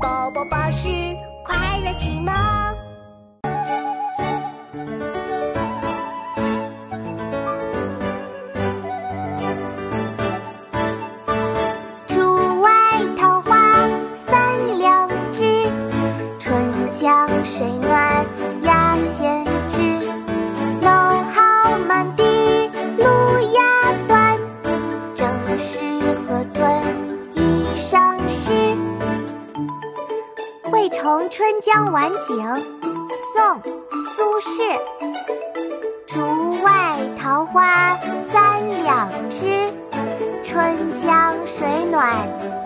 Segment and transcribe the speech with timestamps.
[0.00, 0.88] 宝宝巴士
[1.44, 2.32] 快乐启蒙。
[12.06, 12.70] 竹外
[13.16, 15.44] 桃花三两枝，
[16.38, 18.26] 春江水暖
[18.62, 19.82] 鸭先知。
[20.80, 22.22] 蒌蒿满地
[22.98, 23.04] 芦
[23.52, 24.38] 芽短，
[25.14, 25.80] 正是
[30.98, 32.36] 惠崇春江晚景》
[33.32, 33.42] 宋·
[34.16, 34.76] 苏轼。
[36.06, 37.96] 竹外桃花
[38.32, 39.72] 三两枝，
[40.42, 42.04] 春江水暖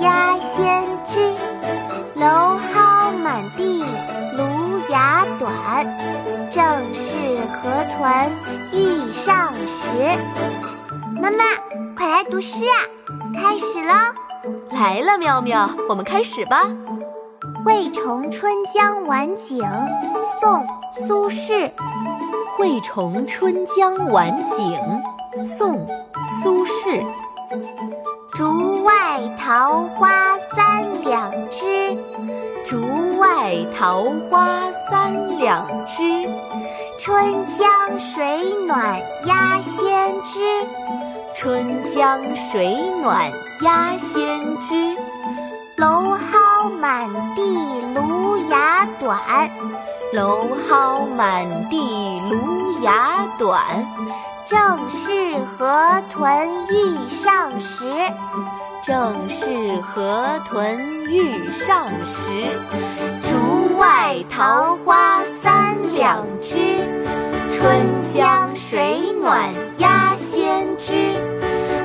[0.00, 1.36] 鸭先知。
[2.16, 3.84] 蒌蒿满地
[4.34, 5.52] 芦芽短，
[6.50, 7.12] 正是
[7.52, 8.32] 河豚
[8.72, 10.18] 欲上时。
[11.20, 11.44] 妈妈，
[11.94, 12.80] 快来读诗啊！
[13.34, 13.92] 开始喽！
[14.70, 16.64] 来了，妙妙，我们开始吧。
[17.64, 19.58] 《惠崇春江晚景》
[20.40, 20.60] 宋·
[20.92, 21.70] 苏轼。
[22.56, 24.78] 《惠崇春江晚景》
[25.42, 25.86] 宋·
[26.42, 27.04] 苏轼。
[28.34, 28.92] 竹外
[29.38, 31.96] 桃花三两枝，
[32.64, 36.02] 竹外桃花三两枝。
[36.98, 37.68] 春江
[38.00, 38.24] 水
[38.66, 40.40] 暖鸭先知。
[41.34, 44.96] 春江水暖鸭先知。
[45.76, 47.42] 蒌蒿满地
[47.94, 49.18] 芦芽短，
[50.12, 53.86] 蒌蒿满地芦芽短，
[54.46, 57.86] 正是河豚欲上时。
[58.84, 62.58] 正是河豚欲上时。
[63.22, 66.88] 竹外桃花三两枝，
[67.48, 70.92] 春江水暖鸭先知。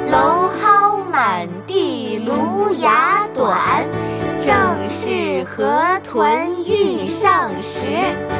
[0.09, 3.85] 蒌蒿满地芦芽短，
[5.49, 8.36] 河豚欲上时。